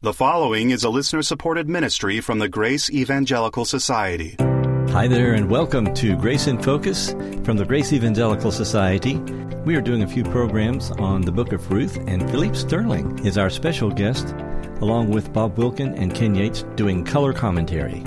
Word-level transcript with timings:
The 0.00 0.12
following 0.12 0.70
is 0.70 0.84
a 0.84 0.90
listener 0.90 1.22
supported 1.22 1.68
ministry 1.68 2.20
from 2.20 2.38
the 2.38 2.48
Grace 2.48 2.88
Evangelical 2.88 3.64
Society. 3.64 4.36
Hi 4.38 5.08
there, 5.08 5.34
and 5.34 5.50
welcome 5.50 5.92
to 5.94 6.14
Grace 6.14 6.46
in 6.46 6.62
Focus 6.62 7.14
from 7.42 7.56
the 7.56 7.64
Grace 7.64 7.92
Evangelical 7.92 8.52
Society. 8.52 9.16
We 9.64 9.74
are 9.74 9.80
doing 9.80 10.04
a 10.04 10.06
few 10.06 10.22
programs 10.22 10.92
on 10.92 11.22
the 11.22 11.32
book 11.32 11.52
of 11.52 11.72
Ruth, 11.72 11.96
and 12.06 12.30
Philippe 12.30 12.54
Sterling 12.54 13.26
is 13.26 13.36
our 13.36 13.50
special 13.50 13.90
guest, 13.90 14.36
along 14.80 15.10
with 15.10 15.32
Bob 15.32 15.58
Wilkin 15.58 15.94
and 15.94 16.14
Ken 16.14 16.32
Yates 16.36 16.62
doing 16.76 17.04
color 17.04 17.32
commentary. 17.32 18.04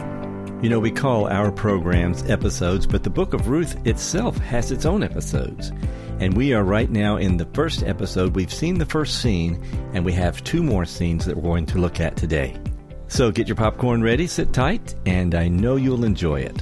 You 0.61 0.69
know, 0.69 0.79
we 0.79 0.91
call 0.91 1.27
our 1.27 1.51
programs 1.51 2.23
episodes, 2.29 2.87
but 2.87 3.03
the 3.03 3.09
book 3.09 3.33
of 3.33 3.49
Ruth 3.49 3.75
itself 3.85 4.37
has 4.37 4.71
its 4.71 4.85
own 4.85 5.03
episodes. 5.03 5.73
And 6.21 6.37
we 6.37 6.53
are 6.53 6.63
right 6.63 6.89
now 6.89 7.17
in 7.17 7.37
the 7.37 7.47
first 7.47 7.81
episode. 7.81 8.35
We've 8.35 8.53
seen 8.53 8.77
the 8.77 8.85
first 8.85 9.23
scene, 9.23 9.59
and 9.95 10.05
we 10.05 10.13
have 10.13 10.43
two 10.43 10.61
more 10.61 10.85
scenes 10.85 11.25
that 11.25 11.35
we're 11.35 11.41
going 11.41 11.65
to 11.65 11.79
look 11.79 11.99
at 11.99 12.15
today. 12.15 12.55
So 13.07 13.31
get 13.31 13.47
your 13.47 13.55
popcorn 13.55 14.03
ready, 14.03 14.27
sit 14.27 14.53
tight, 14.53 14.93
and 15.07 15.33
I 15.33 15.47
know 15.47 15.77
you'll 15.77 16.05
enjoy 16.05 16.41
it. 16.41 16.61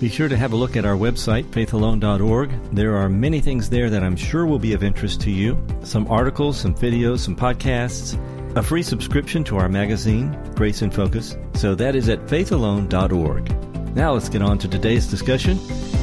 Be 0.00 0.10
sure 0.10 0.28
to 0.28 0.36
have 0.36 0.52
a 0.52 0.56
look 0.56 0.76
at 0.76 0.84
our 0.84 0.96
website, 0.96 1.44
faithalone.org. 1.44 2.74
There 2.74 2.94
are 2.94 3.08
many 3.08 3.40
things 3.40 3.70
there 3.70 3.88
that 3.88 4.02
I'm 4.02 4.16
sure 4.16 4.44
will 4.44 4.58
be 4.58 4.74
of 4.74 4.84
interest 4.84 5.22
to 5.22 5.30
you 5.30 5.58
some 5.82 6.06
articles, 6.08 6.58
some 6.60 6.74
videos, 6.74 7.20
some 7.20 7.36
podcasts, 7.36 8.18
a 8.54 8.62
free 8.62 8.82
subscription 8.82 9.44
to 9.44 9.56
our 9.56 9.70
magazine, 9.70 10.38
Grace 10.56 10.82
in 10.82 10.90
Focus. 10.90 11.38
So 11.54 11.74
that 11.74 11.96
is 11.96 12.10
at 12.10 12.26
faithalone.org. 12.26 13.96
Now 13.96 14.12
let's 14.12 14.28
get 14.28 14.42
on 14.42 14.58
to 14.58 14.68
today's 14.68 15.06
discussion, 15.06 15.58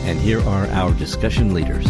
and 0.07 0.19
here 0.19 0.41
are 0.41 0.65
our 0.69 0.93
discussion 0.95 1.53
leaders. 1.53 1.85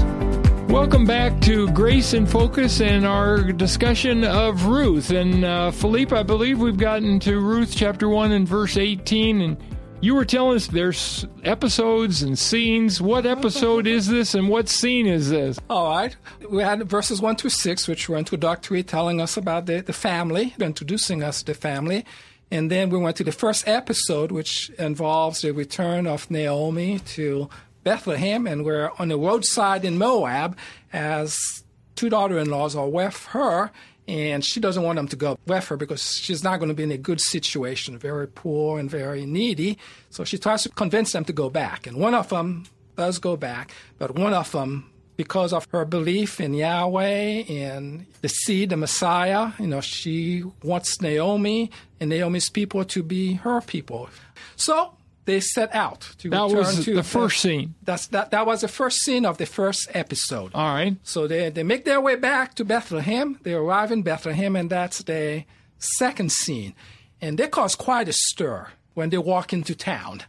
Welcome 0.70 1.06
back 1.06 1.40
to 1.42 1.70
Grace 1.72 2.14
in 2.14 2.26
Focus 2.26 2.82
and 2.82 3.06
our 3.06 3.54
discussion 3.54 4.26
of 4.26 4.66
Ruth. 4.66 5.12
And 5.12 5.46
uh, 5.46 5.72
Philippe, 5.72 6.14
I 6.14 6.24
believe 6.24 6.60
we've 6.60 6.78
gotten 6.78 7.22
to 7.22 7.40
Ruth 7.40 7.74
chapter 7.74 8.10
1 8.10 8.34
and 8.34 8.46
verse 8.46 8.76
18. 8.76 9.42
And 9.42 9.58
you 10.02 10.14
were 10.14 10.26
telling 10.26 10.58
us 10.58 10.68
there's 10.68 11.26
episodes 11.46 12.22
and 12.22 12.38
scenes. 12.38 13.00
What 13.00 13.26
episode 13.26 13.88
is 13.88 14.08
this 14.08 14.36
and 14.36 14.50
what 14.50 14.68
scene 14.68 15.08
is 15.08 15.30
this? 15.30 15.58
All 15.70 15.90
right. 15.90 16.18
We 16.50 16.62
had 16.64 16.84
verses 16.88 17.22
1 17.22 17.38
through 17.38 17.52
6, 17.52 17.88
which 17.88 18.10
were 18.10 18.18
introductory, 18.18 18.84
telling 18.84 19.22
us 19.22 19.38
about 19.38 19.68
the, 19.68 19.80
the 19.80 19.94
family, 19.94 20.54
introducing 20.60 21.24
us 21.24 21.40
to 21.44 21.54
the 21.54 21.58
family. 21.58 22.04
And 22.52 22.70
then 22.70 22.90
we 22.90 22.98
went 22.98 23.16
to 23.18 23.24
the 23.24 23.32
first 23.32 23.68
episode, 23.68 24.34
which 24.34 24.70
involves 24.78 25.42
the 25.42 25.52
return 25.52 26.08
of 26.08 26.30
Naomi 26.30 27.00
to 27.00 27.50
Bethlehem, 27.88 28.46
and 28.48 28.66
we're 28.66 28.92
on 29.00 29.08
the 29.08 29.18
roadside 29.18 29.86
in 29.86 29.98
Moab 29.98 30.58
as 30.92 31.64
two 31.96 32.10
daughter 32.10 32.38
in 32.38 32.50
laws 32.50 32.76
are 32.76 32.90
with 32.90 33.28
her, 33.28 33.72
and 34.10 34.44
she 34.44 34.60
doesn't 34.60 34.84
want 34.84 34.98
them 34.98 35.08
to 35.08 35.16
go 35.16 35.40
with 35.48 35.66
her 35.70 35.78
because 35.78 36.04
she's 36.18 36.44
not 36.44 36.60
going 36.60 36.68
to 36.68 36.76
be 36.76 36.84
in 36.84 36.92
a 36.92 36.98
good 36.98 37.22
situation, 37.22 37.98
very 37.98 38.28
poor 38.28 38.78
and 38.78 38.92
very 38.92 39.26
needy. 39.26 39.78
So 40.10 40.26
she 40.26 40.38
tries 40.38 40.64
to 40.64 40.70
convince 40.70 41.14
them 41.14 41.24
to 41.24 41.32
go 41.32 41.50
back, 41.50 41.88
and 41.88 41.96
one 41.96 42.14
of 42.14 42.28
them 42.28 42.66
does 42.98 43.20
go 43.20 43.38
back, 43.38 43.72
but 43.98 44.16
one 44.16 44.34
of 44.34 44.52
them 44.52 44.92
because 45.16 45.54
of 45.54 45.66
her 45.72 45.86
belief 45.86 46.42
in 46.42 46.54
Yahweh 46.54 47.44
and 47.50 48.06
the 48.22 48.28
seed, 48.28 48.70
the 48.70 48.78
Messiah. 48.78 49.54
You 49.60 49.68
know, 49.68 49.82
she 49.82 50.44
wants 50.62 51.02
Naomi 51.02 51.72
and 52.02 52.10
Naomi's 52.10 52.50
people 52.50 52.84
to 52.84 53.02
be 53.02 53.36
her 53.36 53.62
people. 53.62 54.10
So 54.58 54.97
they 55.28 55.40
set 55.40 55.70
out 55.76 56.02
to 56.18 56.30
that 56.32 56.42
return 56.46 56.58
was 56.58 56.86
to 56.86 56.96
the 56.96 57.04
first 57.04 57.40
scene. 57.42 57.76
That's 57.84 58.08
that. 58.08 58.32
That 58.32 58.46
was 58.48 58.62
the 58.62 58.68
first 58.68 58.98
scene 59.04 59.26
of 59.26 59.38
the 59.38 59.46
first 59.46 59.88
episode. 59.94 60.52
All 60.56 60.74
right. 60.74 60.96
So 61.04 61.28
they 61.28 61.52
they 61.52 61.64
make 61.64 61.86
their 61.86 62.02
way 62.02 62.16
back 62.16 62.56
to 62.56 62.66
Bethlehem. 62.66 63.38
They 63.44 63.54
arrive 63.54 63.92
in 63.92 64.02
Bethlehem, 64.02 64.56
and 64.56 64.70
that's 64.70 65.04
the 65.04 65.44
second 65.78 66.32
scene. 66.32 66.74
And 67.22 67.38
they 67.38 67.48
cause 67.48 67.76
quite 67.76 68.08
a 68.10 68.14
stir 68.14 68.68
when 68.96 69.10
they 69.12 69.18
walk 69.20 69.54
into 69.54 69.76
town. 69.76 70.22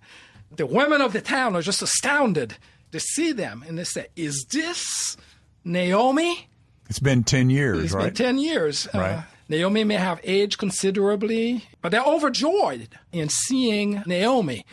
The 0.54 0.66
women 0.66 1.00
of 1.00 1.12
the 1.12 1.20
town 1.22 1.56
are 1.56 1.62
just 1.62 1.80
astounded 1.82 2.56
to 2.92 3.00
see 3.00 3.32
them, 3.32 3.64
and 3.66 3.78
they 3.78 3.84
say, 3.84 4.06
"Is 4.16 4.46
this 4.50 5.16
Naomi?" 5.64 6.48
It's 6.90 6.98
been 7.00 7.22
10 7.22 7.50
years, 7.50 7.84
It's 7.84 7.92
right? 7.94 8.04
been 8.06 8.14
10 8.14 8.38
years. 8.38 8.86
Uh, 8.94 8.98
Right. 8.98 9.24
Naomi 9.50 9.84
may 9.84 9.94
have 9.94 10.20
aged 10.24 10.58
considerably, 10.58 11.64
but 11.80 11.90
they're 11.90 12.04
overjoyed 12.04 12.88
in 13.12 13.28
seeing 13.30 14.02
Naomi. 14.06 14.64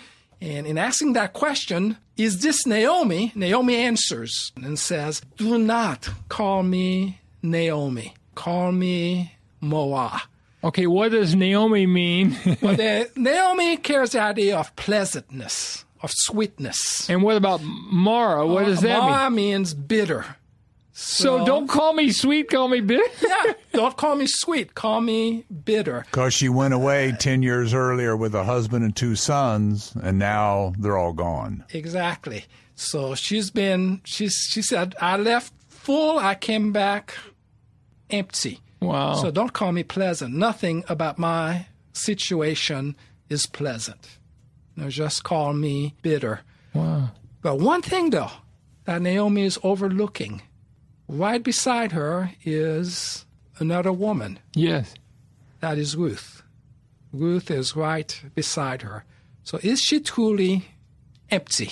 And 0.46 0.68
in 0.68 0.78
asking 0.78 1.14
that 1.14 1.34
question, 1.34 1.98
is 2.18 2.44
this 2.44 2.68
Naomi? 2.68 3.32
Naomi 3.34 3.78
answers 3.78 4.52
and 4.56 4.78
says, 4.78 5.24
Do 5.38 5.58
not 5.58 6.08
call 6.30 6.62
me 6.62 7.20
Naomi. 7.42 8.14
Call 8.36 8.72
me 8.72 9.34
Mara. 9.60 10.22
Okay, 10.64 10.86
what 10.86 11.12
does 11.12 11.34
Naomi 11.34 11.88
mean? 11.88 12.38
well, 12.62 12.76
the, 12.76 13.10
Naomi 13.16 13.78
carries 13.78 14.12
the 14.12 14.22
idea 14.22 14.56
of 14.56 14.76
pleasantness, 14.76 15.84
of 16.02 16.12
sweetness. 16.14 17.10
and 17.10 17.24
what 17.24 17.38
about 17.38 17.62
Mara? 17.64 18.46
What 18.46 18.66
uh, 18.66 18.68
does 18.68 18.82
that 18.82 19.00
mean? 19.00 19.10
Mara 19.10 19.32
means 19.32 19.74
bitter. 19.74 20.26
So 20.98 21.46
don't 21.46 21.68
call 21.68 21.92
me 21.94 22.10
sweet, 22.14 22.50
call 22.50 22.70
me 22.70 22.80
bitter. 22.80 23.04
Yeah, 23.22 23.54
don't 23.74 23.98
call 23.98 24.16
me 24.16 24.28
sweet, 24.28 24.76
call 24.76 25.02
me 25.02 25.44
bitter. 25.66 26.06
Because 26.10 26.34
she 26.34 26.48
went 26.48 26.74
away 26.74 27.14
10 27.20 27.44
years 27.44 27.74
earlier 27.74 28.16
with 28.16 28.34
a 28.34 28.46
husband 28.46 28.86
and 28.86 28.96
two 28.96 29.16
sons, 29.18 29.94
and 30.02 30.18
now 30.18 30.74
they're 30.80 30.98
all 30.98 31.12
gone. 31.12 31.66
Exactly. 31.74 32.46
So 32.76 33.14
she's 33.14 33.52
been 33.52 34.00
she's 34.06 34.48
she 34.50 34.62
said 34.62 34.96
I 35.02 35.18
left 35.18 35.52
full, 35.68 36.18
I 36.18 36.34
came 36.34 36.72
back 36.72 37.14
empty. 38.10 38.62
Wow. 38.82 39.16
So 39.16 39.32
don't 39.32 39.52
call 39.52 39.74
me 39.74 39.84
pleasant. 39.84 40.34
Nothing 40.34 40.86
about 40.88 41.20
my 41.20 41.66
situation 41.92 42.96
is 43.30 43.46
pleasant. 43.48 44.18
No, 44.78 44.90
just 44.90 45.26
call 45.26 45.52
me 45.54 45.96
bitter. 46.02 46.40
wow. 46.74 47.10
But 47.42 47.60
one 47.60 47.82
thing 47.82 48.12
though 48.12 48.32
that 48.86 49.02
Naomi 49.02 49.44
is 49.44 49.60
overlooking, 49.62 50.42
right 51.08 51.44
beside 51.44 51.92
her 51.92 52.32
is 52.44 53.26
another 53.60 53.92
woman. 53.92 54.40
Yes. 54.54 54.94
That 55.60 55.78
is 55.78 55.96
Ruth. 55.96 56.44
Ruth 57.12 57.50
is 57.50 57.76
right 57.76 58.22
beside 58.36 58.82
her. 58.82 59.06
So 59.44 59.60
is 59.64 59.82
she 59.82 60.00
truly 60.00 60.66
empty? 61.30 61.72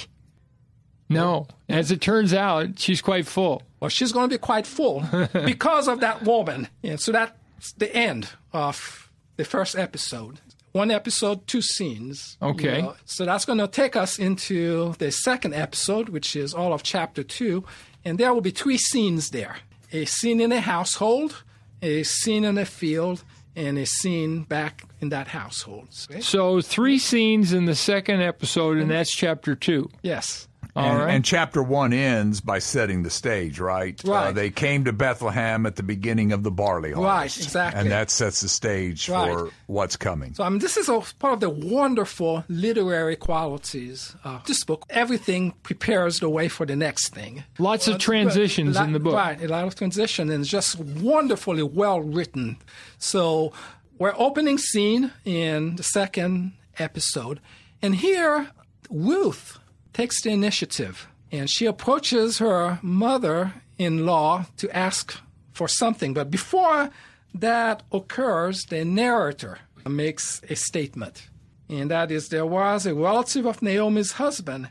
No. 1.10 1.48
As 1.70 1.92
it 1.92 2.02
turns 2.02 2.34
out, 2.34 2.80
she's 2.80 3.02
quite 3.02 3.28
full. 3.28 3.62
Well, 3.80 3.90
she's 3.90 4.12
going 4.12 4.30
to 4.30 4.36
be 4.36 4.40
quite 4.40 4.66
full 4.66 5.04
because 5.46 5.88
of 5.88 6.00
that 6.00 6.24
woman. 6.24 6.70
And 6.84 7.00
so 7.00 7.12
that's 7.12 7.74
the 7.78 7.94
end 7.96 8.30
of 8.54 9.12
the 9.36 9.46
first 9.46 9.78
episode. 9.78 10.40
One 10.73 10.89
episode, 10.91 11.47
two 11.47 11.61
scenes. 11.61 12.35
you 12.41 12.47
Okay. 12.50 12.81
know. 12.81 12.95
So 13.06 13.25
that's 13.25 13.45
going 13.45 13.59
to 13.59 13.67
take 13.67 13.95
us 13.95 14.19
into 14.19 14.94
the 14.97 15.11
second 15.11 15.53
episode, 15.53 16.09
which 16.09 16.35
is 16.35 16.53
all 16.53 16.73
of 16.73 16.84
chapter 16.84 17.23
two. 17.23 17.63
And 18.03 18.17
there 18.17 18.34
will 18.34 18.41
be 18.41 18.51
three 18.51 18.78
scenes 18.78 19.29
there 19.29 19.57
a 19.91 20.06
scene 20.06 20.41
in 20.41 20.51
a 20.51 20.59
household, 20.59 21.44
a 21.81 22.01
scene 22.03 22.44
in 22.44 22.57
a 22.57 22.66
field, 22.66 23.23
and 23.56 23.78
a 23.78 23.85
scene 23.85 24.41
back 24.41 24.84
in 25.00 25.09
that 25.09 25.28
household. 25.28 25.88
So 25.91 26.61
three 26.61 26.97
scenes 26.97 27.53
in 27.53 27.66
the 27.66 27.75
second 27.75 28.22
episode, 28.22 28.78
and 28.78 28.84
mm-hmm. 28.84 28.90
that's 28.94 29.13
chapter 29.16 29.55
two. 29.55 29.90
Yes. 30.01 30.47
All 30.75 30.84
and, 30.89 30.97
right. 31.00 31.13
and 31.13 31.23
chapter 31.23 31.61
one 31.61 31.94
ends 31.94 32.41
by 32.41 32.57
setting 32.57 33.03
the 33.03 33.11
stage, 33.11 33.59
right? 33.59 34.00
Uh, 34.03 34.11
Right. 34.11 34.34
they 34.34 34.50
came 34.50 34.85
to 34.85 34.94
Bethlehem 34.94 35.67
at 35.67 35.75
the 35.75 35.84
beginning 35.84 36.31
of 36.31 36.41
the 36.41 36.50
barley 36.50 36.94
Right, 36.94 37.03
harvest. 37.29 37.38
exactly. 37.44 37.81
And 37.81 37.91
that 37.91 38.09
sets 38.09 38.41
the 38.41 38.50
stage 38.50 39.07
Right. 39.07 39.31
for 39.31 39.50
what's 39.67 39.97
coming. 39.97 40.34
So 40.34 40.44
I 40.44 40.50
mean, 40.50 40.57
this 40.57 40.75
is 40.78 40.89
a, 40.89 41.00
part 41.19 41.34
of 41.35 41.39
the 41.41 41.50
wonderful 41.51 42.44
literary 42.50 43.16
qualities 43.16 44.16
of 44.23 44.45
this 44.45 44.63
book. 44.63 44.85
Everything 44.89 45.53
prepares 45.61 46.19
the 46.22 46.29
way 46.29 46.47
for 46.47 46.66
the 46.66 46.75
next 46.75 47.09
thing. 47.13 47.44
Lots 47.59 47.88
of 47.88 48.00
transitions 48.00 48.75
but- 48.75 48.85
in 48.85 48.94
the 48.94 49.00
book. 49.00 49.13
Right, 49.13 49.40
a 49.44 49.47
lot 49.47 49.66
of 49.66 49.75
transition, 49.75 50.31
and 50.31 50.41
it's 50.41 50.50
just 50.50 50.79
wonderfully 50.79 51.61
well 51.61 52.01
written. 52.01 52.57
So 52.97 53.53
we're 54.00 54.16
opening 54.17 54.57
scene 54.57 55.11
in 55.23 55.75
the 55.75 55.84
second 55.84 56.53
episode, 56.79 57.40
and 57.81 57.96
here 57.97 58.47
Ruth 58.90 59.59
takes 59.93 60.22
the 60.22 60.31
initiative, 60.31 61.07
and 61.31 61.49
she 61.49 61.66
approaches 61.66 62.40
her 62.40 62.79
mother-in-law 62.81 64.45
to 64.57 64.75
ask 64.75 65.19
for 65.51 65.67
something. 65.67 66.13
But 66.13 66.31
before 66.31 66.90
that 67.34 67.84
occurs, 67.91 68.63
the 68.63 68.84
narrator 68.84 69.59
makes 69.87 70.41
a 70.49 70.55
statement, 70.55 71.29
and 71.69 71.90
that 71.91 72.11
is 72.11 72.29
there 72.29 72.45
was 72.45 72.85
a 72.85 72.95
relative 72.95 73.45
of 73.45 73.61
Naomi's 73.61 74.13
husband, 74.13 74.69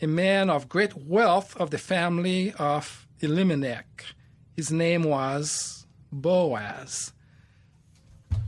a 0.00 0.06
man 0.06 0.48
of 0.50 0.68
great 0.68 0.96
wealth 0.96 1.56
of 1.56 1.70
the 1.70 1.78
family 1.78 2.52
of 2.58 3.06
Elimelech. 3.20 4.04
His 4.56 4.70
name 4.70 5.02
was 5.02 5.86
Boaz. 6.12 7.12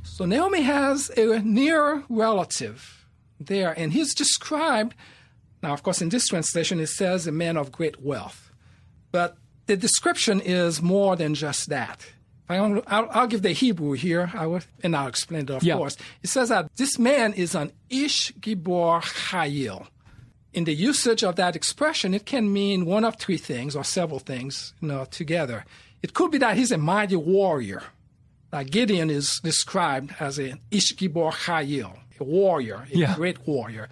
So 0.02 0.24
Naomi 0.24 0.62
has 0.62 1.10
a 1.16 1.40
near 1.40 2.04
relative 2.08 3.06
there, 3.40 3.72
and 3.78 3.92
he's 3.92 4.14
described. 4.14 4.94
Now, 5.62 5.72
of 5.72 5.82
course, 5.82 6.02
in 6.02 6.08
this 6.08 6.28
translation, 6.28 6.80
it 6.80 6.88
says 6.88 7.26
a 7.26 7.32
man 7.32 7.56
of 7.56 7.70
great 7.70 8.00
wealth. 8.02 8.50
But 9.12 9.36
the 9.66 9.76
description 9.76 10.40
is 10.40 10.82
more 10.82 11.16
than 11.16 11.34
just 11.34 11.68
that. 11.68 12.04
If 12.50 12.84
I'll, 12.86 13.08
I'll, 13.10 13.26
give 13.26 13.42
the 13.42 13.52
Hebrew 13.52 13.92
here, 13.92 14.30
I 14.34 14.46
will, 14.46 14.60
and 14.82 14.94
I'll 14.94 15.06
explain 15.06 15.42
it, 15.42 15.50
of 15.50 15.62
yeah. 15.62 15.76
course. 15.76 15.96
It 16.22 16.28
says 16.28 16.48
that 16.50 16.74
this 16.76 16.98
man 16.98 17.32
is 17.32 17.54
an 17.54 17.72
Ish 17.88 18.32
Gibor 18.34 19.00
Chayil. 19.02 19.86
In 20.52 20.64
the 20.64 20.74
usage 20.74 21.24
of 21.24 21.36
that 21.36 21.56
expression, 21.56 22.12
it 22.12 22.26
can 22.26 22.52
mean 22.52 22.84
one 22.84 23.04
of 23.04 23.16
three 23.16 23.38
things 23.38 23.74
or 23.74 23.84
several 23.84 24.18
things 24.18 24.74
you 24.82 24.88
know, 24.88 25.06
together. 25.06 25.64
It 26.02 26.12
could 26.12 26.30
be 26.30 26.38
that 26.38 26.56
he's 26.56 26.72
a 26.72 26.78
mighty 26.78 27.16
warrior. 27.16 27.82
Like 28.52 28.70
Gideon 28.70 29.08
is 29.08 29.40
described 29.42 30.14
as 30.20 30.38
an 30.38 30.60
Ish 30.70 30.94
Gibor 30.96 31.32
Chayil, 31.32 31.96
a 32.20 32.24
warrior, 32.24 32.86
a 32.92 32.96
yeah. 32.96 33.14
great 33.14 33.46
warrior. 33.46 33.88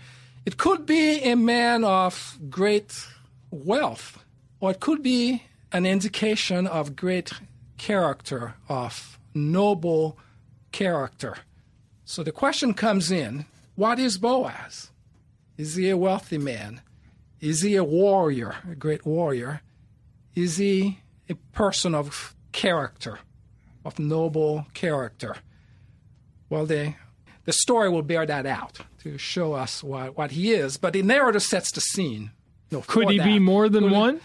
It 0.50 0.56
could 0.56 0.84
be 0.84 1.20
a 1.20 1.36
man 1.36 1.84
of 1.84 2.36
great 2.50 3.06
wealth, 3.52 4.18
or 4.58 4.72
it 4.72 4.80
could 4.80 5.00
be 5.00 5.44
an 5.70 5.86
indication 5.86 6.66
of 6.66 6.96
great 6.96 7.30
character, 7.78 8.54
of 8.68 9.16
noble 9.32 10.18
character. 10.72 11.36
So 12.04 12.24
the 12.24 12.32
question 12.32 12.74
comes 12.74 13.12
in 13.12 13.46
what 13.76 14.00
is 14.00 14.18
Boaz? 14.18 14.90
Is 15.56 15.76
he 15.76 15.88
a 15.88 15.96
wealthy 15.96 16.38
man? 16.38 16.80
Is 17.40 17.62
he 17.62 17.76
a 17.76 17.84
warrior, 17.84 18.56
a 18.68 18.74
great 18.74 19.06
warrior? 19.06 19.62
Is 20.34 20.56
he 20.56 20.98
a 21.28 21.36
person 21.52 21.94
of 21.94 22.34
character, 22.50 23.20
of 23.84 24.00
noble 24.00 24.66
character? 24.74 25.36
Well, 26.48 26.66
the, 26.66 26.96
the 27.50 27.54
story 27.54 27.88
will 27.90 28.02
bear 28.02 28.24
that 28.24 28.46
out 28.46 28.78
to 29.02 29.18
show 29.18 29.54
us 29.54 29.82
what, 29.82 30.16
what 30.16 30.30
he 30.30 30.52
is, 30.52 30.76
but 30.76 30.92
the 30.92 31.02
narrator 31.02 31.40
sets 31.40 31.72
the 31.72 31.80
scene. 31.80 32.30
No, 32.70 32.80
could 32.82 33.10
he 33.10 33.18
that. 33.18 33.24
be 33.24 33.40
more 33.40 33.68
than 33.68 33.82
could 33.82 33.92
one? 33.92 34.20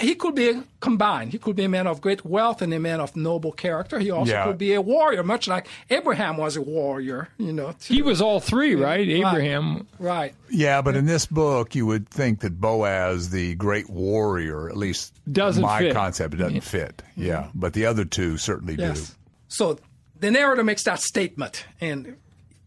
He, 0.00 0.06
he 0.08 0.14
could 0.14 0.34
be 0.34 0.62
combined. 0.80 1.32
He 1.32 1.38
could 1.38 1.54
be 1.56 1.64
a 1.64 1.68
man 1.68 1.86
of 1.86 2.00
great 2.00 2.24
wealth 2.24 2.62
and 2.62 2.72
a 2.72 2.80
man 2.80 2.98
of 3.00 3.14
noble 3.14 3.52
character. 3.52 3.98
He 3.98 4.10
also 4.10 4.32
Yeah. 4.32 4.44
could 4.46 4.56
be 4.56 4.72
a 4.72 4.80
warrior, 4.80 5.22
much 5.22 5.46
like 5.46 5.66
Abraham 5.90 6.38
was 6.38 6.56
a 6.56 6.62
warrior. 6.62 7.28
You 7.36 7.52
know, 7.52 7.74
too. 7.78 7.92
He 7.92 8.00
was 8.00 8.22
all 8.22 8.40
three, 8.40 8.74
right? 8.74 9.06
Abraham. 9.06 9.86
right. 9.98 10.34
Yeah, 10.48 10.80
but 10.80 10.96
in 10.96 11.04
this 11.04 11.26
book, 11.26 11.74
you 11.74 11.84
would 11.84 12.08
think 12.08 12.40
that 12.40 12.58
Boaz, 12.58 13.28
the 13.28 13.54
great 13.56 13.90
warrior, 13.90 14.70
at 14.70 14.78
least 14.78 15.12
Doesn't 15.30 15.60
my 15.62 15.80
fit. 15.80 15.92
concept, 15.94 16.32
it 16.32 16.38
doesn't 16.38 16.62
fit. 16.62 17.02
Yeah, 17.16 17.42
mm-hmm. 17.42 17.58
but 17.60 17.74
the 17.74 17.84
other 17.84 18.06
two 18.06 18.38
certainly 18.38 18.76
Yes. 18.78 19.10
do. 19.10 19.14
So 19.48 19.78
the 20.18 20.30
narrator 20.30 20.64
makes 20.64 20.84
that 20.84 21.00
statement 21.00 21.66
and 21.82 22.16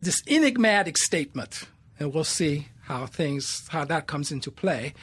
this 0.03 0.21
enigmatic 0.27 0.97
statement, 0.97 1.63
and 1.99 2.13
we'll 2.13 2.23
see 2.23 2.67
how 2.83 3.05
things 3.05 3.63
how 3.69 3.85
that 3.85 4.07
comes 4.07 4.31
into 4.31 4.51
play. 4.51 4.93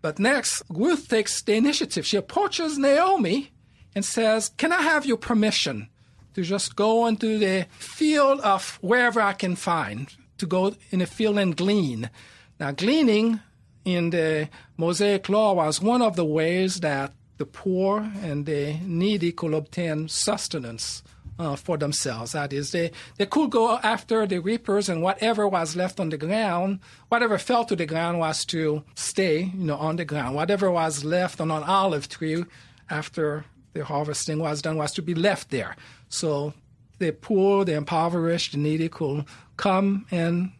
But 0.00 0.18
next, 0.18 0.62
Ruth 0.68 1.08
takes 1.08 1.42
the 1.42 1.54
initiative. 1.54 2.06
She 2.06 2.16
approaches 2.16 2.78
Naomi 2.78 3.52
and 3.94 4.04
says, 4.04 4.50
"Can 4.56 4.72
I 4.72 4.82
have 4.82 5.06
your 5.06 5.16
permission 5.16 5.88
to 6.34 6.42
just 6.42 6.76
go 6.76 7.06
into 7.06 7.38
the 7.38 7.66
field 7.78 8.40
of 8.40 8.78
wherever 8.80 9.20
I 9.20 9.32
can 9.32 9.56
find 9.56 10.08
to 10.38 10.46
go 10.46 10.74
in 10.90 10.98
the 10.98 11.06
field 11.06 11.38
and 11.38 11.56
glean?" 11.56 12.10
Now, 12.58 12.72
gleaning 12.72 13.40
in 13.84 14.10
the 14.10 14.48
Mosaic 14.76 15.28
Law 15.28 15.54
was 15.54 15.80
one 15.80 16.02
of 16.02 16.16
the 16.16 16.24
ways 16.24 16.80
that 16.80 17.12
the 17.36 17.46
poor 17.46 18.10
and 18.22 18.46
the 18.46 18.78
needy 18.84 19.32
could 19.32 19.54
obtain 19.54 20.08
sustenance 20.08 21.02
uh, 21.38 21.56
for 21.56 21.76
themselves. 21.76 22.32
That 22.32 22.52
is, 22.52 22.72
they, 22.72 22.92
they 23.16 23.26
could 23.26 23.50
go 23.50 23.78
after 23.78 24.26
the 24.26 24.38
reapers, 24.38 24.88
and 24.88 25.02
whatever 25.02 25.48
was 25.48 25.76
left 25.76 26.00
on 26.00 26.10
the 26.10 26.16
ground, 26.16 26.80
whatever 27.08 27.38
fell 27.38 27.64
to 27.66 27.76
the 27.76 27.86
ground 27.86 28.18
was 28.18 28.44
to 28.46 28.84
stay, 28.94 29.50
you 29.54 29.64
know, 29.64 29.76
on 29.76 29.96
the 29.96 30.04
ground. 30.04 30.36
Whatever 30.36 30.70
was 30.70 31.04
left 31.04 31.40
on 31.40 31.50
an 31.50 31.62
olive 31.62 32.08
tree 32.08 32.44
after 32.90 33.44
the 33.72 33.84
harvesting 33.84 34.38
was 34.38 34.62
done 34.62 34.76
was 34.76 34.92
to 34.92 35.02
be 35.02 35.14
left 35.14 35.50
there. 35.50 35.76
So 36.08 36.54
the 36.98 37.12
poor, 37.12 37.64
the 37.64 37.74
impoverished, 37.74 38.52
the 38.52 38.58
needy 38.58 38.88
could 38.88 39.24
come 39.56 40.06
and 40.10 40.52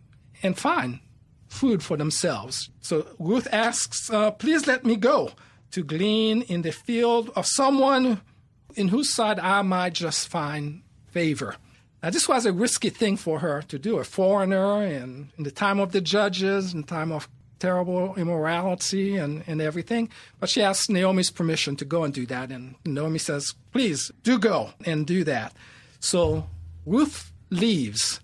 and 0.42 0.58
find 0.58 1.00
food 1.48 1.82
for 1.82 1.96
themselves. 1.96 2.70
So 2.80 3.06
Ruth 3.18 3.46
asks, 3.52 4.10
uh, 4.10 4.32
"Please 4.32 4.66
let 4.66 4.84
me 4.84 4.96
go 4.96 5.30
to 5.70 5.84
glean 5.84 6.42
in 6.42 6.62
the 6.62 6.72
field 6.72 7.30
of 7.36 7.46
someone 7.46 8.20
in 8.76 8.88
whose 8.88 9.14
side 9.14 9.38
I 9.38 9.62
might 9.62 9.94
just 9.94 10.28
find 10.28 10.82
favor." 11.10 11.56
Now, 12.02 12.10
this 12.10 12.28
was 12.28 12.44
a 12.44 12.52
risky 12.52 12.90
thing 12.90 13.16
for 13.16 13.38
her 13.38 13.62
to 13.62 13.78
do, 13.78 13.98
a 13.98 14.04
foreigner, 14.04 14.82
and 14.82 15.30
in 15.38 15.44
the 15.44 15.50
time 15.50 15.80
of 15.80 15.92
the 15.92 16.02
judges, 16.02 16.74
in 16.74 16.82
the 16.82 16.86
time 16.86 17.10
of 17.10 17.28
terrible 17.58 18.14
immorality 18.16 19.16
and, 19.16 19.42
and 19.46 19.62
everything. 19.62 20.10
But 20.38 20.50
she 20.50 20.62
asks 20.62 20.90
Naomi's 20.90 21.30
permission 21.30 21.76
to 21.76 21.86
go 21.86 22.04
and 22.04 22.12
do 22.12 22.26
that. 22.26 22.50
And 22.50 22.74
Naomi 22.84 23.18
says, 23.18 23.54
please 23.72 24.12
do 24.22 24.38
go 24.38 24.74
and 24.84 25.06
do 25.06 25.24
that. 25.24 25.54
So 25.98 26.46
Ruth 26.84 27.32
leaves. 27.48 28.20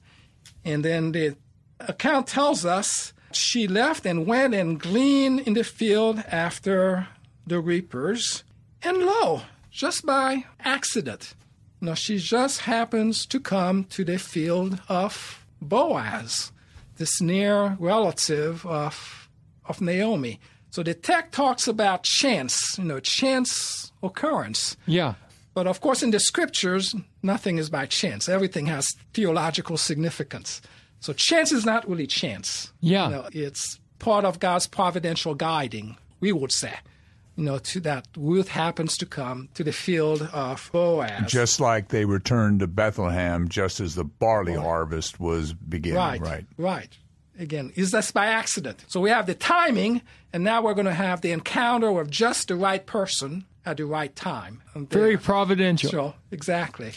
And 0.63 0.85
then 0.85 1.13
the 1.13 1.37
account 1.81 2.27
tells 2.27 2.67
us 2.67 3.15
she 3.33 3.67
left 3.67 4.05
and 4.05 4.27
went 4.27 4.55
and 4.55 4.79
gleaned 4.79 5.41
in 5.41 5.55
the 5.55 5.65
field 5.65 6.23
after 6.29 7.09
the 7.47 7.61
reapers. 7.61 8.45
And 8.83 8.99
lo, 8.99 9.43
just 9.71 10.05
by 10.05 10.45
accident, 10.61 11.35
now 11.81 11.95
she 11.95 12.19
just 12.19 12.61
happens 12.61 13.25
to 13.27 13.41
come 13.41 13.85
to 13.85 14.05
the 14.05 14.19
field 14.19 14.81
of 14.89 15.45
Boaz, 15.63 16.53
this 16.97 17.21
near 17.21 17.77
relative 17.79 18.67
of, 18.67 19.29
of 19.65 19.81
Naomi. 19.81 20.41
So 20.71 20.83
the 20.83 20.95
text 20.95 21.33
talks 21.33 21.67
about 21.67 22.03
chance, 22.03 22.79
you 22.79 22.85
know, 22.85 23.01
chance 23.01 23.93
occurrence. 24.03 24.77
Yeah. 24.87 25.15
But 25.55 25.67
of 25.67 25.81
course, 25.81 26.03
in 26.03 26.11
the 26.11 26.21
scriptures, 26.21 26.95
nothing 27.23 27.59
is 27.59 27.71
by 27.71 27.87
chance. 27.87 28.29
Everything 28.29 28.67
has 28.67 28.95
theological 29.13 29.77
significance. 29.77 30.63
So 31.01 31.13
chance 31.13 31.51
is 31.51 31.65
not 31.65 31.89
really 31.89 32.07
chance. 32.07 32.73
Yeah. 32.81 33.05
You 33.07 33.15
know, 33.15 33.29
it's 33.33 33.81
part 33.99 34.25
of 34.25 34.39
God's 34.39 34.67
providential 34.67 35.35
guiding, 35.35 35.97
we 36.21 36.31
would 36.33 36.53
say. 36.53 36.75
You 37.37 37.45
know, 37.45 37.59
to 37.59 37.81
that 37.81 38.07
Ruth 38.17 38.49
happens 38.49 38.97
to 38.99 39.07
come 39.07 39.49
to 39.55 39.65
the 39.65 39.73
field 39.73 40.29
of 40.33 40.69
Boaz. 40.73 41.31
Just 41.31 41.59
like 41.61 41.89
they 41.89 42.05
returned 42.05 42.61
to 42.61 42.67
Bethlehem 42.67 43.49
just 43.49 43.81
as 43.81 43.95
the 43.95 44.05
barley 44.05 44.55
harvest 44.55 45.19
was 45.21 45.53
beginning. 45.55 45.97
Right, 45.99 46.21
Right. 46.21 46.45
right. 46.59 46.99
Again, 47.39 47.73
is 47.77 47.93
this 47.93 48.11
by 48.13 48.27
accident? 48.27 48.85
So 48.89 49.01
we 49.01 49.09
have 49.09 49.25
the 49.27 49.35
timing, 49.35 50.03
and 50.35 50.45
now 50.45 50.61
we're 50.61 50.75
going 50.75 50.85
to 50.87 50.93
have 50.93 51.23
the 51.23 51.31
encounter 51.33 51.91
with 51.91 52.11
just 52.11 52.49
the 52.49 52.57
right 52.57 52.85
person 52.85 53.47
at 53.65 53.79
the 53.79 53.87
right 53.87 54.15
time. 54.15 54.61
Very 54.75 55.17
providential. 55.17 55.91
Sure, 55.91 56.15
exactly. 56.31 56.93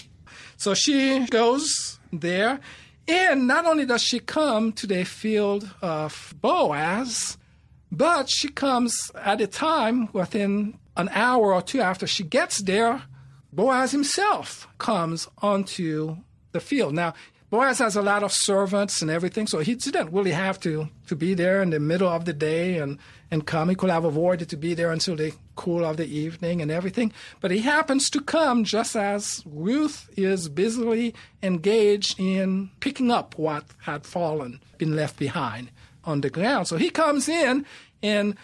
So 0.57 0.73
she 0.73 1.25
goes 1.27 1.99
there, 2.11 2.59
and 3.07 3.47
not 3.47 3.65
only 3.65 3.85
does 3.85 4.01
she 4.03 4.19
come 4.19 4.73
to 4.73 4.87
the 4.87 5.05
field 5.05 5.69
of 5.81 6.33
Boaz, 6.41 7.37
but 7.93 8.27
she 8.27 8.47
comes 8.47 9.11
at 9.15 9.39
a 9.39 9.45
time 9.45 10.09
within 10.13 10.79
an 10.97 11.09
hour 11.13 11.53
or 11.53 11.61
two 11.61 11.79
after 11.79 12.07
she 12.07 12.23
gets 12.23 12.57
there, 12.63 13.03
Boaz 13.51 13.91
himself 13.91 14.67
comes 14.79 15.27
onto 15.43 16.17
the 16.53 16.59
field. 16.59 16.95
Now, 16.95 17.13
Boaz 17.51 17.77
has 17.77 17.95
a 17.95 18.01
lot 18.01 18.23
of 18.23 18.33
servants 18.33 19.03
and 19.03 19.11
everything, 19.11 19.45
so 19.45 19.59
he 19.59 19.75
didn't 19.75 20.11
really 20.11 20.31
have 20.31 20.59
to, 20.61 20.89
to 21.05 21.15
be 21.15 21.35
there 21.35 21.61
in 21.61 21.69
the 21.69 21.79
middle 21.79 22.09
of 22.09 22.25
the 22.25 22.33
day 22.33 22.79
and, 22.79 22.97
and 23.29 23.45
come. 23.45 23.69
He 23.69 23.75
could 23.75 23.91
have 23.91 24.05
avoided 24.05 24.49
to 24.49 24.57
be 24.57 24.73
there 24.73 24.91
until 24.91 25.15
the 25.15 25.33
cool 25.55 25.85
of 25.85 25.97
the 25.97 26.07
evening 26.07 26.63
and 26.63 26.71
everything. 26.71 27.13
But 27.41 27.51
he 27.51 27.59
happens 27.59 28.09
to 28.09 28.21
come 28.21 28.63
just 28.63 28.95
as 28.95 29.43
Ruth 29.45 30.09
is 30.17 30.49
busily 30.49 31.13
engaged 31.43 32.19
in 32.19 32.71
picking 32.79 33.11
up 33.11 33.37
what 33.37 33.65
had 33.81 34.07
fallen, 34.07 34.59
been 34.79 34.95
left 34.95 35.19
behind 35.19 35.69
on 36.05 36.21
the 36.21 36.29
ground. 36.29 36.67
So 36.67 36.77
he 36.77 36.89
comes 36.89 37.29
in, 37.29 37.65
and 38.01 38.35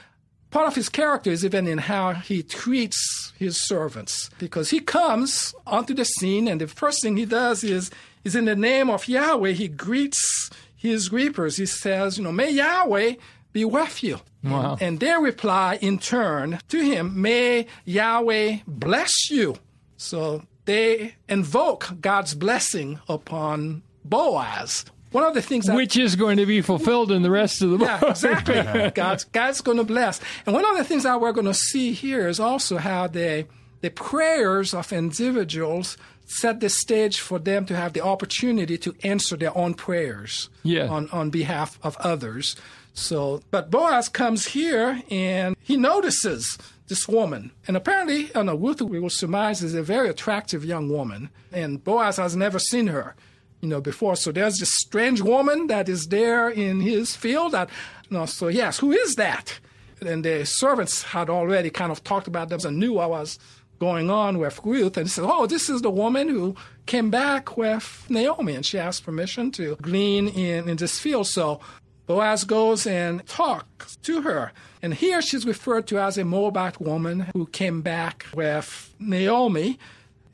part 0.52 0.68
of 0.68 0.76
his 0.76 0.90
character 0.90 1.30
is 1.32 1.46
even 1.46 1.68
in 1.68 1.78
how 1.78 2.14
he 2.14 2.44
treats 2.44 3.34
his 3.38 3.62
servants, 3.62 4.30
because 4.40 4.70
he 4.70 4.80
comes 4.80 5.54
onto 5.68 5.94
the 5.94 6.06
scene, 6.06 6.48
and 6.48 6.60
the 6.62 6.68
first 6.68 7.02
thing 7.02 7.18
he 7.18 7.26
does 7.26 7.64
is, 7.64 7.92
is 8.24 8.36
in 8.36 8.46
the 8.46 8.56
name 8.56 8.90
of 8.90 9.08
Yahweh, 9.08 9.52
he 9.52 9.68
greets 9.68 10.50
his 10.76 11.12
reapers. 11.12 11.58
He 11.58 11.66
says, 11.66 12.18
you 12.18 12.24
know, 12.24 12.32
may 12.32 12.52
Yahweh 12.52 13.16
be 13.52 13.66
with 13.66 14.04
you. 14.04 14.20
Wow. 14.44 14.78
And 14.80 15.00
they 15.00 15.14
reply 15.20 15.78
in 15.82 16.00
turn 16.00 16.60
to 16.70 16.80
him, 16.80 17.22
may 17.22 17.68
Yahweh 17.86 18.60
bless 18.68 19.30
you. 19.30 19.58
So 19.98 20.44
they 20.66 21.16
invoke 21.28 22.00
God's 22.00 22.36
blessing 22.36 23.00
upon 23.10 23.84
Boaz. 24.06 24.86
One 25.12 25.24
of 25.24 25.34
the 25.34 25.42
things 25.42 25.66
that 25.66 25.76
Which 25.76 25.98
is 25.98 26.16
going 26.16 26.38
to 26.38 26.46
be 26.46 26.62
fulfilled 26.62 27.12
in 27.12 27.22
the 27.24 27.32
rest 27.32 27.62
of 27.62 27.72
the 27.72 27.78
book. 27.80 27.88
yeah, 28.02 28.10
exactly. 28.12 28.92
God's, 28.96 29.24
God's 29.26 29.62
going 29.62 29.78
to 29.78 29.84
bless. 29.84 30.20
And 30.46 30.54
one 30.54 30.66
of 30.66 30.78
the 30.78 30.84
things 30.84 31.04
that 31.04 31.20
we're 31.20 31.32
going 31.32 31.48
to 31.48 31.54
see 31.54 31.94
here 31.94 32.28
is 32.28 32.40
also 32.40 32.78
how 32.78 33.08
the, 33.08 33.48
the 33.82 33.90
prayers 33.90 34.74
of 34.74 34.92
individuals 34.94 35.98
set 36.26 36.60
the 36.60 36.70
stage 36.70 37.20
for 37.20 37.40
them 37.40 37.66
to 37.66 37.76
have 37.76 37.94
the 37.94 38.02
opportunity 38.02 38.78
to 38.78 38.94
answer 39.04 39.36
their 39.36 39.56
own 39.58 39.74
prayers 39.74 40.50
Yeah. 40.64 40.88
on, 40.88 41.10
on 41.12 41.32
behalf 41.32 41.80
of 41.82 41.98
others. 41.98 42.56
So, 42.94 43.42
but 43.50 43.72
Boaz 43.72 44.10
comes 44.10 44.46
here 44.48 45.02
and 45.10 45.56
he 45.62 45.76
notices 45.78 46.58
this 46.88 47.08
woman. 47.08 47.52
And 47.68 47.76
apparently, 47.78 48.30
you 48.36 48.44
know, 48.44 48.56
Ruth, 48.56 48.82
we 48.82 49.00
will 49.00 49.10
surmise, 49.10 49.64
is 49.64 49.74
a 49.74 49.82
very 49.82 50.10
attractive 50.10 50.64
young 50.66 50.90
woman. 50.90 51.30
And 51.52 51.84
Boaz 51.84 52.18
has 52.18 52.36
never 52.36 52.60
seen 52.60 52.88
her, 52.88 53.16
you 53.62 53.70
know, 53.70 53.82
before. 53.82 54.16
So 54.16 54.32
there's 54.32 54.58
this 54.60 54.74
strange 54.74 55.22
woman 55.22 55.68
that 55.68 55.90
is 55.90 56.08
there 56.08 56.50
in 56.50 56.80
his 56.80 57.16
field. 57.16 57.54
That, 57.54 57.70
you 58.10 58.18
know, 58.18 58.26
so 58.26 58.48
yes, 58.48 58.80
who 58.80 58.92
is 58.92 59.16
that? 59.16 59.60
And 60.02 60.24
the 60.24 60.46
servants 60.46 61.04
had 61.04 61.30
already 61.30 61.70
kind 61.70 61.92
of 61.92 62.04
talked 62.04 62.28
about 62.28 62.50
them 62.50 62.60
and 62.66 62.78
knew 62.78 62.94
what 62.94 63.10
was 63.10 63.38
going 63.80 64.10
on 64.10 64.38
with 64.38 64.60
Ruth. 64.64 64.98
And 64.98 65.10
said, 65.10 65.26
oh, 65.28 65.46
this 65.46 65.70
is 65.70 65.82
the 65.82 65.90
woman 65.90 66.30
who 66.30 66.56
came 66.86 67.10
back 67.10 67.58
with 67.58 68.06
Naomi. 68.10 68.56
And 68.56 68.66
she 68.66 68.78
asked 68.78 69.04
permission 69.04 69.52
to 69.52 69.76
glean 69.82 70.28
in, 70.30 70.70
in 70.70 70.78
this 70.78 71.00
field. 71.00 71.28
So 71.28 71.60
Boaz 72.08 72.44
goes 72.44 72.88
and 72.88 73.26
talks 73.28 73.98
to 73.98 74.22
her. 74.22 74.52
And 74.82 74.94
here 74.94 75.22
she's 75.22 75.46
referred 75.46 75.86
to 75.88 76.00
as 76.00 76.18
a 76.18 76.24
Moabite 76.24 76.80
woman 76.80 77.28
who 77.34 77.46
came 77.48 77.82
back 77.82 78.26
with 78.34 78.94
Naomi. 79.00 79.78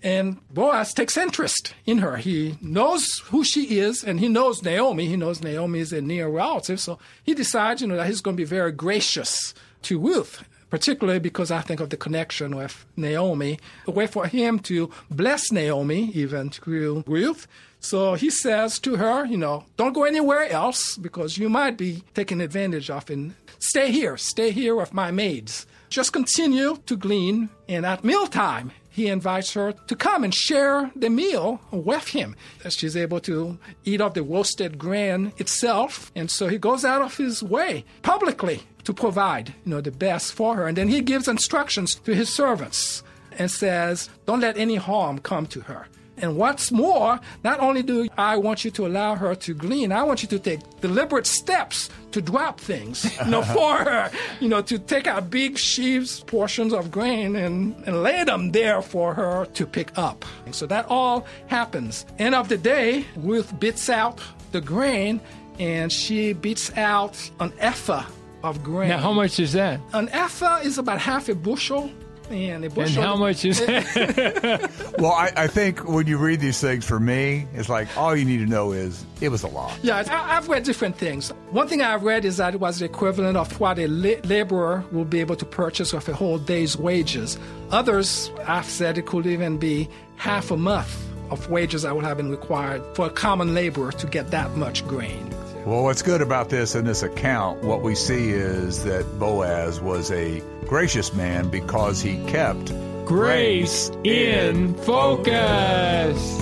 And 0.04 0.38
Boaz 0.54 0.94
takes 0.94 1.18
interest 1.18 1.74
in 1.86 1.98
her. 2.00 2.18
He 2.18 2.58
knows 2.62 3.20
who 3.26 3.44
she 3.44 3.80
is, 3.80 4.04
and 4.04 4.20
he 4.20 4.28
knows 4.28 4.62
Naomi. 4.62 5.08
He 5.08 5.16
knows 5.16 5.42
Naomi 5.42 5.80
is 5.80 5.92
a 5.92 6.02
near 6.02 6.28
relative. 6.28 6.80
So 6.80 7.00
he 7.24 7.34
decides, 7.34 7.82
you 7.82 7.88
know, 7.88 7.96
that 7.96 8.08
he's 8.08 8.22
going 8.22 8.36
to 8.38 8.42
be 8.42 8.46
very 8.48 8.72
gracious 8.72 9.56
to 9.84 10.00
Ruth, 10.00 10.44
particularly 10.70 11.20
because 11.20 11.50
I 11.50 11.62
think 11.62 11.80
of 11.80 11.90
the 11.90 11.98
connection 11.98 12.56
with 12.56 12.86
Naomi. 12.96 13.58
A 13.88 13.92
way 13.92 14.06
for 14.06 14.28
him 14.28 14.60
to 14.60 14.92
bless 15.10 15.52
Naomi, 15.52 16.12
even 16.14 16.50
through 16.52 17.04
Ruth. 17.08 17.48
So 17.86 18.16
he 18.16 18.32
says 18.32 18.80
to 18.80 18.96
her, 18.96 19.26
you 19.26 19.38
know, 19.38 19.66
don't 19.78 19.94
go 19.94 20.06
anywhere 20.06 20.50
else 20.50 20.98
because 20.98 21.38
you 21.38 21.50
might 21.50 21.78
be 21.78 22.02
taken 22.16 22.42
advantage 22.42 22.90
of 22.90 23.12
and 23.12 23.36
stay 23.60 23.92
here, 23.92 24.18
stay 24.18 24.50
here 24.50 24.76
with 24.76 24.92
my 24.92 25.12
maids. 25.12 25.68
Just 25.90 26.12
continue 26.12 26.78
to 26.88 26.98
glean, 26.98 27.50
and 27.70 27.86
at 27.86 28.04
mealtime, 28.04 28.72
he 28.90 29.06
invites 29.06 29.54
her 29.54 29.72
to 29.72 29.96
come 29.96 30.24
and 30.24 30.34
share 30.34 30.90
the 30.96 31.12
meal 31.12 31.62
with 31.70 32.08
him. 32.08 32.36
She's 32.70 32.98
able 32.98 33.20
to 33.20 33.60
eat 33.84 34.02
of 34.02 34.16
the 34.16 34.24
roasted 34.24 34.80
grain 34.80 35.32
itself, 35.38 36.12
and 36.16 36.32
so 36.32 36.48
he 36.48 36.58
goes 36.58 36.84
out 36.84 37.04
of 37.04 37.16
his 37.18 37.44
way 37.44 37.86
publicly 38.02 38.64
to 38.86 38.94
provide, 38.94 39.50
you 39.64 39.70
know, 39.72 39.82
the 39.82 39.92
best 39.92 40.34
for 40.34 40.56
her. 40.56 40.68
And 40.68 40.76
then 40.76 40.90
he 40.90 41.02
gives 41.02 41.28
instructions 41.28 41.94
to 41.94 42.16
his 42.16 42.30
servants 42.30 43.04
and 43.38 43.52
says, 43.52 44.10
"Don't 44.26 44.42
let 44.42 44.58
any 44.58 44.78
harm 44.78 45.20
come 45.20 45.46
to 45.48 45.62
her." 45.62 45.88
And 46.18 46.38
what's 46.38 46.72
more, 46.72 47.20
not 47.44 47.60
only 47.60 47.84
do 47.84 48.08
I 48.18 48.38
want 48.38 48.64
you 48.64 48.72
to 48.72 48.88
allow 48.88 49.16
her 49.16 49.36
to 49.36 49.54
glean, 49.54 49.92
I 49.92 50.04
want 50.04 50.22
you 50.22 50.30
to 50.30 50.40
take 50.40 50.62
deliberate 50.80 51.28
steps 51.28 51.90
to 52.12 52.22
drop 52.22 52.60
things, 52.60 53.06
you 53.26 53.32
know, 53.32 53.42
for 53.56 53.78
her, 53.78 54.12
you 54.40 54.48
know, 54.48 54.62
to 54.62 54.80
take 54.80 55.08
out 55.08 55.30
big 55.30 55.58
sheaves, 55.58 56.22
portions 56.22 56.74
of 56.74 56.92
grain, 56.92 57.36
and, 57.36 57.76
and 57.86 58.04
lay 58.04 58.24
them 58.24 58.52
there 58.52 58.82
for 58.82 59.14
her 59.14 59.46
to 59.54 59.66
pick 59.66 59.98
up. 59.98 60.24
And 60.46 60.56
so 60.56 60.66
that 60.68 60.86
all 60.90 61.26
happens. 61.48 62.06
End 62.20 62.34
of 62.34 62.48
the 62.48 62.58
day, 62.58 63.06
Ruth 63.18 63.60
bits 63.60 63.90
out 63.90 64.22
the 64.52 64.62
grain, 64.62 65.20
and 65.60 65.92
she 65.92 66.34
beats 66.34 66.76
out 66.78 67.30
an 67.40 67.52
ephah 67.60 68.06
of 68.44 68.64
grain. 68.64 68.90
Now, 68.90 69.00
how 69.00 69.12
much 69.12 69.40
is 69.40 69.54
that? 69.54 69.80
An 69.94 70.08
ephah 70.10 70.60
is 70.60 70.78
about 70.78 71.00
half 71.00 71.28
a 71.30 71.36
bushel. 71.36 71.92
And, 72.30 72.66
a 72.66 72.80
And 72.80 72.90
how 72.90 73.16
much 73.16 73.46
is 73.46 73.60
that? 73.66 74.72
Well, 74.98 75.12
I, 75.12 75.32
I 75.36 75.48
think 75.48 75.88
when 75.88 76.08
you 76.08 76.18
read 76.18 76.40
these 76.40 76.60
things, 76.62 76.86
for 76.86 77.00
me, 77.00 77.46
it's 77.54 77.68
like 77.70 77.88
all 77.98 78.16
you 78.16 78.24
need 78.26 78.38
to 78.38 78.46
know 78.46 78.72
is 78.72 79.06
it 79.22 79.30
was 79.30 79.44
a 79.44 79.48
lot. 79.48 79.78
Yeah, 79.84 80.04
I- 80.10 80.38
I've 80.38 80.48
read 80.48 80.64
different 80.64 80.98
things. 80.98 81.30
One 81.52 81.68
thing 81.68 81.82
I've 81.82 82.04
read 82.04 82.24
is 82.26 82.38
that 82.38 82.54
it 82.56 82.60
was 82.62 82.80
the 82.80 82.86
equivalent 82.86 83.36
of 83.38 83.60
what 83.60 83.78
a 83.78 83.88
la- 83.88 84.20
laborer 84.24 84.84
will 84.92 85.04
be 85.06 85.20
able 85.20 85.36
to 85.36 85.46
purchase 85.46 85.92
with 85.94 86.08
a 86.08 86.14
whole 86.14 86.38
day's 86.38 86.78
wages. 86.78 87.38
Others, 87.72 88.32
I've 88.48 88.66
said 88.66 88.98
it 88.98 89.06
could 89.06 89.26
even 89.28 89.58
be 89.58 89.90
half 90.16 90.50
a 90.50 90.58
month 90.58 90.96
of 91.30 91.50
wages 91.50 91.82
that 91.82 91.94
would 91.96 92.06
have 92.06 92.18
been 92.18 92.32
required 92.32 92.82
for 92.96 93.08
a 93.08 93.10
common 93.10 93.54
laborer 93.54 93.92
to 93.92 94.08
get 94.08 94.32
that 94.32 94.56
much 94.56 94.88
grain. 94.88 95.35
Well, 95.66 95.82
what's 95.82 96.04
good 96.04 96.22
about 96.22 96.50
this 96.50 96.76
in 96.76 96.86
this 96.86 97.02
account, 97.02 97.64
what 97.64 97.82
we 97.82 97.96
see 97.96 98.30
is 98.30 98.84
that 98.84 99.18
Boaz 99.18 99.82
was 99.82 100.12
a 100.12 100.44
gracious 100.68 101.12
man 101.16 101.50
because 101.50 102.00
he 102.00 102.24
kept 102.26 102.72
Grace 103.04 103.90
in 104.04 104.76
focus. 104.76 106.38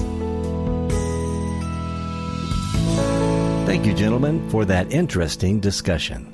Thank 3.65 3.86
you, 3.86 3.94
gentlemen, 3.94 4.50
for 4.50 4.65
that 4.65 4.92
interesting 4.92 5.62
discussion. 5.62 6.30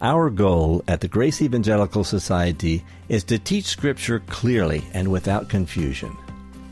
Our 0.00 0.30
goal 0.30 0.82
at 0.88 1.00
the 1.00 1.06
Grace 1.06 1.40
Evangelical 1.40 2.02
Society 2.02 2.84
is 3.08 3.22
to 3.24 3.38
teach 3.38 3.66
Scripture 3.66 4.18
clearly 4.26 4.82
and 4.94 5.12
without 5.12 5.48
confusion. 5.48 6.10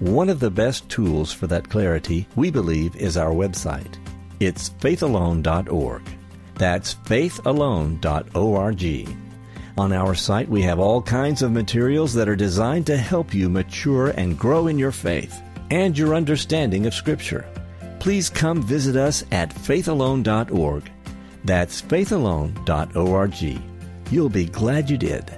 One 0.00 0.28
of 0.28 0.40
the 0.40 0.50
best 0.50 0.88
tools 0.88 1.32
for 1.32 1.46
that 1.46 1.68
clarity, 1.68 2.26
we 2.34 2.50
believe, 2.50 2.96
is 2.96 3.16
our 3.16 3.30
website. 3.30 3.94
It's 4.40 4.70
faithalone.org. 4.70 6.02
That's 6.54 6.94
faithalone.org. 6.94 9.16
On 9.78 9.92
our 9.92 10.14
site, 10.14 10.48
we 10.48 10.62
have 10.62 10.78
all 10.78 11.02
kinds 11.02 11.42
of 11.42 11.52
materials 11.52 12.14
that 12.14 12.30
are 12.30 12.36
designed 12.36 12.86
to 12.86 12.96
help 12.96 13.34
you 13.34 13.50
mature 13.50 14.08
and 14.08 14.38
grow 14.38 14.68
in 14.68 14.78
your 14.78 14.92
faith 14.92 15.42
and 15.70 15.98
your 15.98 16.14
understanding 16.14 16.86
of 16.86 16.94
Scripture. 16.94 17.46
Please 17.98 18.30
come 18.30 18.62
visit 18.62 18.96
us 18.96 19.24
at 19.32 19.54
faithalone.org. 19.54 20.90
That's 21.44 21.82
faithalone.org. 21.82 23.60
You'll 24.10 24.28
be 24.28 24.46
glad 24.46 24.88
you 24.88 24.96
did. 24.96 25.30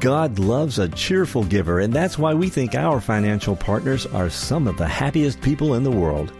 God 0.00 0.38
loves 0.38 0.78
a 0.78 0.88
cheerful 0.88 1.44
giver, 1.44 1.80
and 1.80 1.92
that's 1.92 2.18
why 2.18 2.34
we 2.34 2.48
think 2.48 2.74
our 2.74 3.00
financial 3.00 3.54
partners 3.54 4.06
are 4.06 4.30
some 4.30 4.66
of 4.66 4.76
the 4.76 4.86
happiest 4.86 5.40
people 5.40 5.74
in 5.74 5.84
the 5.84 5.90
world. 5.90 6.32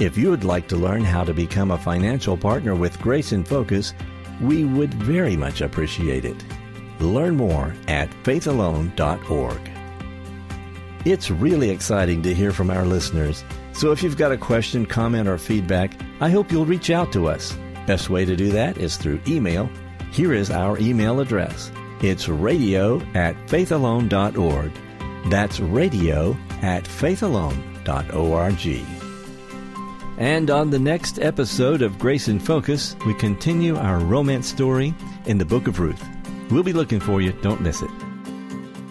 If 0.00 0.16
you 0.16 0.30
would 0.30 0.44
like 0.44 0.66
to 0.68 0.76
learn 0.76 1.04
how 1.04 1.24
to 1.24 1.34
become 1.34 1.70
a 1.70 1.78
financial 1.78 2.34
partner 2.34 2.74
with 2.74 2.98
Grace 3.02 3.32
in 3.32 3.44
Focus, 3.44 3.92
we 4.40 4.64
would 4.64 4.94
very 4.94 5.36
much 5.36 5.60
appreciate 5.60 6.24
it. 6.24 6.42
Learn 7.00 7.36
more 7.36 7.74
at 7.86 8.08
faithalone.org. 8.24 9.60
It's 11.04 11.30
really 11.30 11.68
exciting 11.68 12.22
to 12.22 12.34
hear 12.34 12.50
from 12.50 12.70
our 12.70 12.86
listeners. 12.86 13.44
So 13.74 13.92
if 13.92 14.02
you've 14.02 14.16
got 14.16 14.32
a 14.32 14.38
question, 14.38 14.86
comment, 14.86 15.28
or 15.28 15.36
feedback, 15.36 15.92
I 16.20 16.30
hope 16.30 16.50
you'll 16.50 16.64
reach 16.64 16.88
out 16.88 17.12
to 17.12 17.28
us. 17.28 17.54
Best 17.86 18.08
way 18.08 18.24
to 18.24 18.36
do 18.36 18.50
that 18.52 18.78
is 18.78 18.96
through 18.96 19.20
email. 19.28 19.68
Here 20.12 20.32
is 20.32 20.50
our 20.50 20.78
email 20.78 21.20
address. 21.20 21.70
It's 22.00 22.26
radio 22.26 23.02
at 23.12 23.36
faithalone.org. 23.48 24.72
That's 25.30 25.60
radio 25.60 26.34
at 26.62 26.84
faithalone.org. 26.84 28.99
And 30.20 30.50
on 30.50 30.68
the 30.68 30.78
next 30.78 31.18
episode 31.18 31.80
of 31.80 31.98
Grace 31.98 32.28
in 32.28 32.38
Focus, 32.38 32.94
we 33.06 33.14
continue 33.14 33.74
our 33.76 33.98
romance 33.98 34.46
story 34.46 34.94
in 35.24 35.38
the 35.38 35.46
book 35.46 35.66
of 35.66 35.80
Ruth. 35.80 36.06
We'll 36.50 36.62
be 36.62 36.74
looking 36.74 37.00
for 37.00 37.22
you. 37.22 37.32
Don't 37.40 37.62
miss 37.62 37.80
it. 37.80 37.90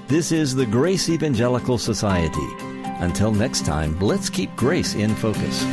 This 0.07 0.31
is 0.31 0.55
the 0.55 0.65
Grace 0.65 1.07
Evangelical 1.07 1.77
Society. 1.77 2.47
Until 2.99 3.31
next 3.31 3.63
time, 3.63 3.99
let's 3.99 4.27
keep 4.27 4.55
grace 4.55 4.95
in 4.95 5.13
focus. 5.13 5.63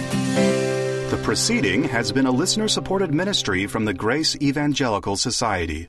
The 1.11 1.21
proceeding 1.25 1.85
has 1.85 2.13
been 2.13 2.27
a 2.27 2.31
listener 2.31 2.69
supported 2.69 3.15
ministry 3.15 3.67
from 3.67 3.87
the 3.87 3.95
Grace 3.95 4.37
Evangelical 4.43 5.17
Society. 5.17 5.85